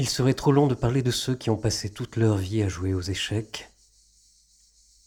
[0.00, 2.70] Il serait trop long de parler de ceux qui ont passé toute leur vie à
[2.70, 3.68] jouer aux échecs,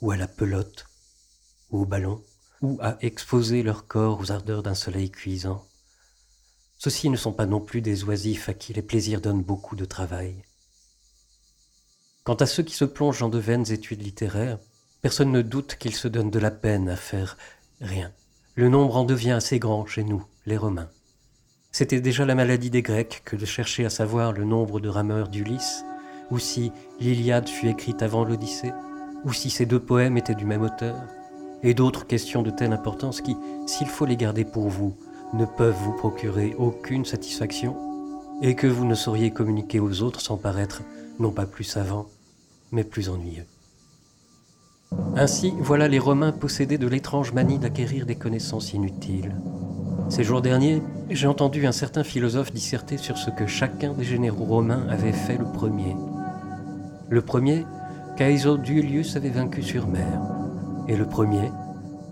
[0.00, 0.88] ou à la pelote,
[1.70, 2.24] ou au ballon,
[2.60, 5.64] ou à exposer leur corps aux ardeurs d'un soleil cuisant.
[6.76, 9.84] Ceux-ci ne sont pas non plus des oisifs à qui les plaisirs donnent beaucoup de
[9.84, 10.34] travail.
[12.24, 14.58] Quant à ceux qui se plongent dans de vaines études littéraires,
[15.02, 17.38] personne ne doute qu'ils se donnent de la peine à faire
[17.80, 18.12] rien.
[18.56, 20.90] Le nombre en devient assez grand chez nous, les Romains.
[21.72, 25.28] C'était déjà la maladie des Grecs que de chercher à savoir le nombre de rameurs
[25.28, 25.84] d'Ulysse,
[26.30, 28.72] ou si l'Iliade fut écrite avant l'Odyssée,
[29.24, 30.96] ou si ces deux poèmes étaient du même auteur,
[31.62, 34.96] et d'autres questions de telle importance qui, s'il faut les garder pour vous,
[35.32, 37.76] ne peuvent vous procurer aucune satisfaction,
[38.42, 40.82] et que vous ne sauriez communiquer aux autres sans paraître
[41.20, 42.06] non pas plus savant,
[42.72, 43.46] mais plus ennuyeux.
[45.16, 49.36] Ainsi, voilà les Romains possédés de l'étrange manie d'acquérir des connaissances inutiles.
[50.08, 54.44] Ces jours derniers, j'ai entendu un certain philosophe disserter sur ce que chacun des généraux
[54.44, 55.96] romains avait fait le premier.
[57.08, 57.66] Le premier,
[58.16, 60.20] Caeso Duilius avait vaincu sur mer.
[60.88, 61.52] Et le premier,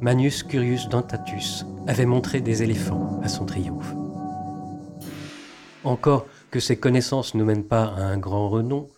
[0.01, 3.95] Manius Curius Dentatus, avait montré des éléphants à son triomphe.
[5.83, 8.89] Encore que ces connaissances ne mènent pas à un grand renom,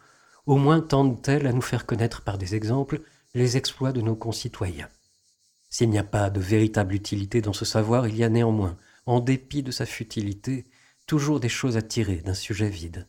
[0.47, 3.01] au moins tendent-elles à nous faire connaître par des exemples
[3.34, 4.89] les exploits de nos concitoyens.
[5.69, 9.20] S'il n'y a pas de véritable utilité dans ce savoir, il y a néanmoins, en
[9.20, 10.64] dépit de sa futilité,
[11.06, 13.06] toujours des choses à tirer d'un sujet vide.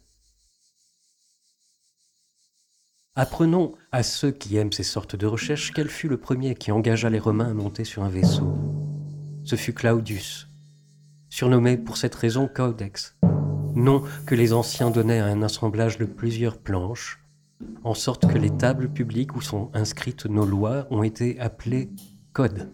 [3.15, 7.09] Apprenons à ceux qui aiment ces sortes de recherches quel fut le premier qui engagea
[7.09, 8.55] les Romains à monter sur un vaisseau.
[9.43, 10.47] Ce fut Claudius,
[11.29, 13.17] surnommé pour cette raison Caudex,
[13.75, 17.19] nom que les anciens donnaient à un assemblage de plusieurs planches,
[17.83, 21.89] en sorte que les tables publiques où sont inscrites nos lois ont été appelées
[22.33, 22.71] codes,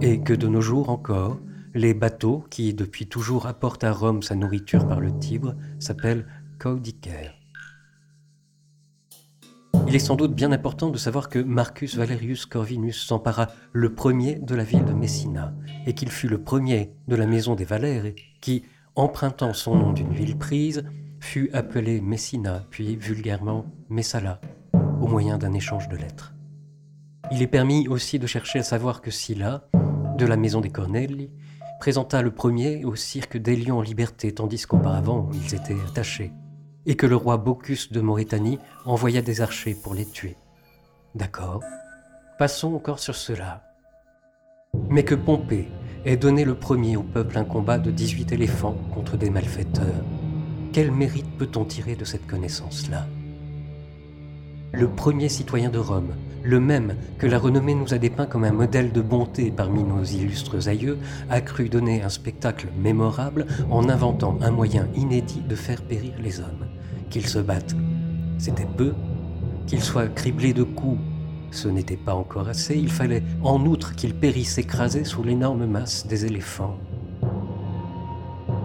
[0.00, 1.38] et que de nos jours encore,
[1.74, 6.26] les bateaux qui depuis toujours apportent à Rome sa nourriture par le Tibre s'appellent
[6.58, 7.34] caudicaires.
[9.88, 14.36] Il est sans doute bien important de savoir que Marcus Valerius Corvinus s'empara le premier
[14.36, 15.52] de la ville de Messina,
[15.86, 18.64] et qu'il fut le premier de la maison des Valères, qui,
[18.94, 20.84] empruntant son nom d'une ville prise,
[21.22, 24.40] fut appelé Messina, puis vulgairement Messala,
[25.00, 26.34] au moyen d'un échange de lettres.
[27.30, 29.68] Il est permis aussi de chercher à savoir que Silla,
[30.18, 31.30] de la maison des Cornelli,
[31.78, 36.32] présenta le premier au cirque des lions en liberté, tandis qu'auparavant ils étaient attachés,
[36.86, 40.36] et que le roi Bocchus de Mauritanie envoya des archers pour les tuer.
[41.14, 41.62] D'accord,
[42.36, 43.62] passons encore sur cela.
[44.90, 45.68] Mais que Pompée
[46.04, 50.04] ait donné le premier au peuple un combat de 18 éléphants contre des malfaiteurs,
[50.72, 53.06] quel mérite peut-on tirer de cette connaissance-là?
[54.72, 58.52] Le premier citoyen de Rome, le même que la renommée nous a dépeint comme un
[58.52, 64.38] modèle de bonté parmi nos illustres aïeux, a cru donner un spectacle mémorable en inventant
[64.40, 66.66] un moyen inédit de faire périr les hommes.
[67.10, 67.76] Qu'ils se battent,
[68.38, 68.94] c'était peu.
[69.66, 71.00] Qu'ils soient criblés de coups,
[71.50, 72.76] ce n'était pas encore assez.
[72.76, 76.78] Il fallait en outre qu'ils périssent écrasés sous l'énorme masse des éléphants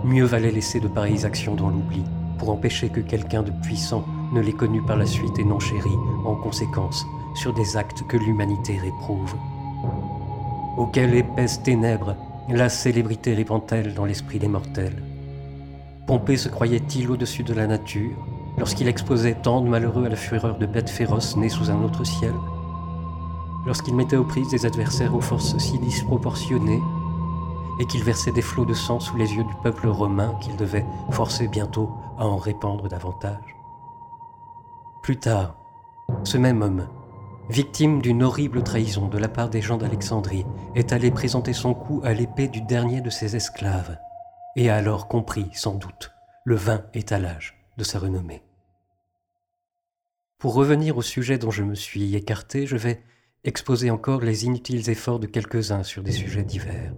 [0.03, 2.03] mieux valait laisser de pareilles actions dans l'oubli,
[2.37, 5.89] pour empêcher que quelqu'un de puissant ne les connût par la suite et non chéri,
[6.25, 9.35] en conséquence, sur des actes que l'humanité réprouve.
[10.77, 12.15] Auquel épaisse ténèbres
[12.49, 15.03] la célébrité répand-elle dans l'esprit des mortels
[16.05, 18.15] Pompée se croyait-il au-dessus de la nature
[18.57, 22.05] lorsqu'il exposait tant de malheureux à la fureur de bêtes féroces nées sous un autre
[22.05, 22.33] ciel?
[23.65, 26.81] Lorsqu'il mettait aux prises des adversaires aux forces si disproportionnées
[27.79, 30.85] et qu'il versait des flots de sang sous les yeux du peuple romain qu'il devait
[31.11, 33.55] forcer bientôt à en répandre davantage.
[35.03, 35.55] Plus tard,
[36.23, 36.87] ce même homme,
[37.49, 40.45] victime d'une horrible trahison de la part des gens d'Alexandrie,
[40.75, 43.97] est allé présenter son cou à l'épée du dernier de ses esclaves,
[44.55, 46.11] et a alors compris, sans doute,
[46.43, 48.43] le vain étalage de sa renommée.
[50.39, 53.01] Pour revenir au sujet dont je me suis écarté, je vais
[53.43, 56.93] exposer encore les inutiles efforts de quelques-uns sur des sujets divers.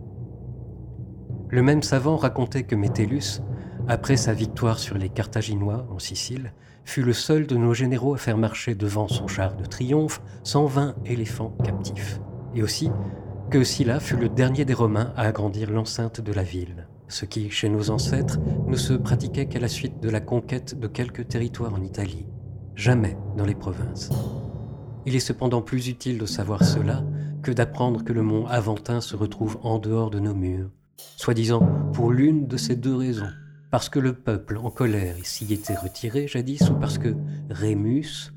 [1.51, 3.41] Le même savant racontait que Métellus,
[3.87, 6.53] après sa victoire sur les Carthaginois en Sicile,
[6.85, 10.95] fut le seul de nos généraux à faire marcher devant son char de triomphe 120
[11.05, 12.19] éléphants captifs.
[12.53, 12.91] Et aussi
[13.49, 17.49] que Sylla fut le dernier des Romains à agrandir l'enceinte de la ville, ce qui,
[17.49, 18.37] chez nos ancêtres,
[18.67, 22.27] ne se pratiquait qu'à la suite de la conquête de quelques territoires en Italie,
[22.75, 24.11] jamais dans les provinces.
[25.07, 27.03] Il est cependant plus utile de savoir cela
[27.41, 30.69] que d'apprendre que le mont Aventin se retrouve en dehors de nos murs,
[31.17, 31.61] soi-disant
[31.93, 33.29] pour l'une de ces deux raisons.
[33.71, 37.15] Parce que le peuple en colère s'y était retiré jadis, ou parce que
[37.49, 38.31] Rémus,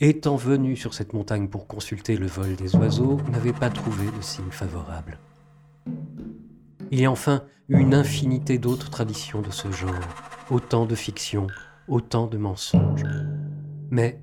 [0.00, 4.22] étant venu sur cette montagne pour consulter le vol des oiseaux, n'avait pas trouvé de
[4.22, 5.18] signe favorable.
[6.90, 9.94] Il y a enfin une infinité d'autres traditions de ce genre,
[10.50, 11.46] autant de fictions
[11.88, 13.04] autant de mensonges.
[13.90, 14.20] Mais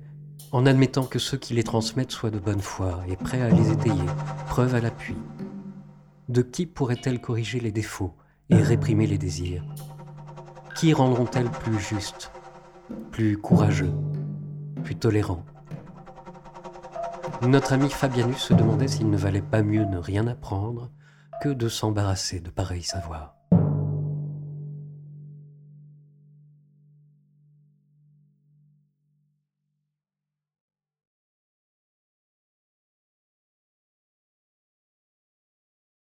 [0.52, 3.70] en admettant que ceux qui les transmettent soient de bonne foi et prêts à les
[3.70, 4.06] étayer,
[4.48, 5.14] preuve à l'appui,
[6.30, 8.14] de qui pourrait-elle corriger les défauts
[8.50, 9.64] et réprimer les désirs?
[10.76, 12.30] Qui rendront-elles plus justes,
[13.10, 13.92] plus courageux,
[14.84, 15.44] plus tolérants?
[17.42, 20.90] Notre ami Fabianus se demandait s'il ne valait pas mieux ne rien apprendre
[21.42, 23.39] que de s'embarrasser de pareils savoirs.